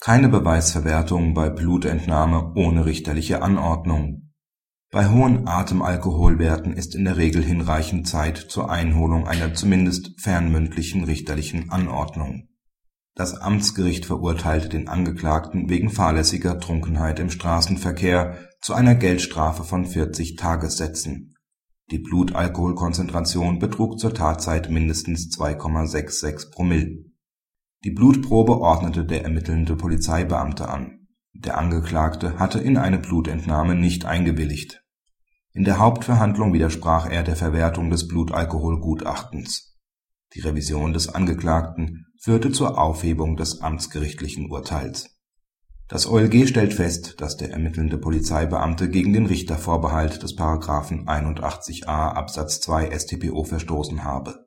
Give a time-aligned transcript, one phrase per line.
[0.00, 4.32] keine Beweisverwertung bei Blutentnahme ohne richterliche Anordnung.
[4.90, 11.70] Bei hohen Atemalkoholwerten ist in der Regel hinreichend Zeit zur Einholung einer zumindest fernmündlichen richterlichen
[11.70, 12.48] Anordnung.
[13.14, 20.36] Das Amtsgericht verurteilte den Angeklagten wegen fahrlässiger Trunkenheit im Straßenverkehr zu einer Geldstrafe von 40
[20.36, 21.34] Tagessätzen.
[21.90, 27.09] Die Blutalkoholkonzentration betrug zur Tatzeit mindestens 2,66 Promille.
[27.84, 31.08] Die Blutprobe ordnete der ermittelnde Polizeibeamte an.
[31.32, 34.82] Der Angeklagte hatte in eine Blutentnahme nicht eingewilligt.
[35.52, 39.78] In der Hauptverhandlung widersprach er der Verwertung des Blutalkoholgutachtens.
[40.34, 45.20] Die Revision des Angeklagten führte zur Aufhebung des amtsgerichtlichen Urteils
[45.90, 50.38] das OLG stellt fest, dass der ermittelnde Polizeibeamte gegen den Richtervorbehalt des§
[51.04, 54.46] 81a Absatz 2 StPO verstoßen habe.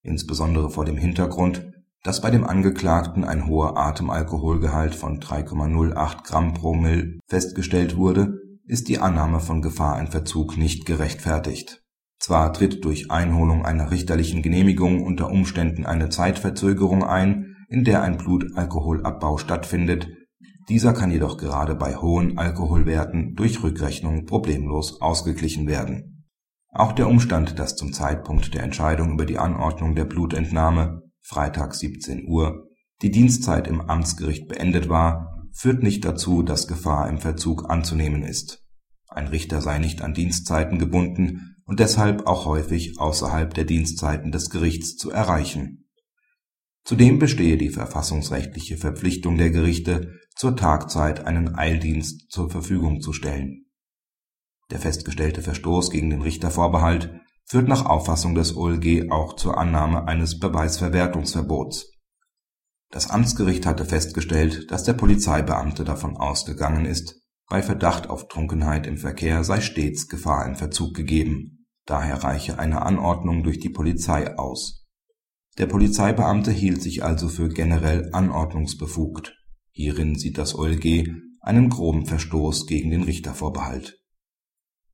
[0.00, 1.70] Insbesondere vor dem Hintergrund,
[2.02, 8.88] dass bei dem Angeklagten ein hoher Atemalkoholgehalt von 3,08 Gramm pro Ml festgestellt wurde, ist
[8.88, 11.82] die Annahme von Gefahr in Verzug nicht gerechtfertigt.
[12.20, 18.18] Zwar tritt durch Einholung einer richterlichen Genehmigung unter Umständen eine Zeitverzögerung ein, in der ein
[18.18, 20.08] Blutalkoholabbau stattfindet
[20.68, 26.26] dieser kann jedoch gerade bei hohen Alkoholwerten durch Rückrechnung problemlos ausgeglichen werden.
[26.70, 32.26] Auch der Umstand, dass zum Zeitpunkt der Entscheidung über die Anordnung der Blutentnahme (Freitag 17
[32.26, 32.68] Uhr)
[33.02, 38.64] die Dienstzeit im Amtsgericht beendet war, führt nicht dazu, dass Gefahr im Verzug anzunehmen ist.
[39.08, 44.50] Ein Richter sei nicht an Dienstzeiten gebunden und deshalb auch häufig außerhalb der Dienstzeiten des
[44.50, 45.88] Gerichts zu erreichen
[46.88, 53.66] Zudem bestehe die verfassungsrechtliche Verpflichtung der Gerichte, zur Tagzeit einen Eildienst zur Verfügung zu stellen.
[54.70, 60.38] Der festgestellte Verstoß gegen den Richtervorbehalt führt nach Auffassung des OLG auch zur Annahme eines
[60.38, 61.92] Beweisverwertungsverbots.
[62.90, 68.98] Das Amtsgericht hatte festgestellt, dass der Polizeibeamte davon ausgegangen ist, bei Verdacht auf Trunkenheit im
[68.98, 74.78] Verkehr sei stets Gefahr im Verzug gegeben, daher reiche eine Anordnung durch die Polizei aus
[75.58, 79.36] der Polizeibeamte hielt sich also für generell anordnungsbefugt.
[79.72, 81.08] Hierin sieht das OLG
[81.40, 84.00] einen groben Verstoß gegen den Richtervorbehalt.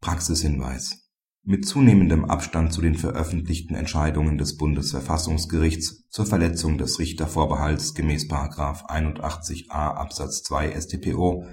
[0.00, 1.03] Praxishinweis
[1.46, 8.30] Mit zunehmendem Abstand zu den veröffentlichten Entscheidungen des Bundesverfassungsgerichts zur Verletzung des Richtervorbehalts gemäß§
[8.88, 11.44] 81a Absatz 2 StPO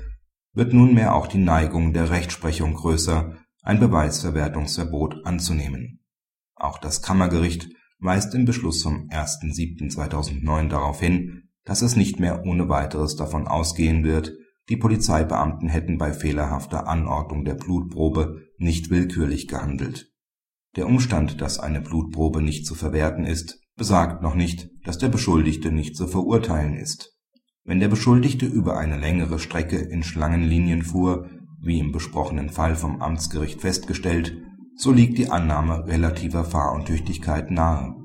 [0.53, 5.99] wird nunmehr auch die Neigung der Rechtsprechung größer, ein Beweisverwertungsverbot anzunehmen.
[6.55, 7.67] Auch das Kammergericht
[7.99, 14.05] weist im Beschluss vom 1.7.2009 darauf hin, dass es nicht mehr ohne weiteres davon ausgehen
[14.05, 14.31] wird,
[14.69, 20.11] die Polizeibeamten hätten bei fehlerhafter Anordnung der Blutprobe nicht willkürlich gehandelt.
[20.75, 25.71] Der Umstand, dass eine Blutprobe nicht zu verwerten ist, besagt noch nicht, dass der Beschuldigte
[25.71, 27.17] nicht zu verurteilen ist.
[27.63, 31.29] Wenn der Beschuldigte über eine längere Strecke in Schlangenlinien fuhr,
[31.59, 34.37] wie im besprochenen Fall vom Amtsgericht festgestellt
[34.75, 38.00] so liegt die Annahme relativer Fahruntüchtigkeit nahe